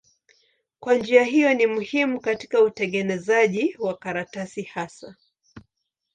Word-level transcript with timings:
Kwa 0.79 0.95
njia 0.95 1.23
hiyo 1.23 1.53
ni 1.53 1.67
muhimu 1.67 2.19
katika 2.19 2.61
utengenezaji 2.63 3.75
wa 3.79 3.97
karatasi 3.97 4.61
hasa. 4.61 5.15